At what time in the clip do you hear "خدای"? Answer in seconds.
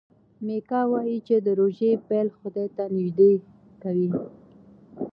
2.37-2.67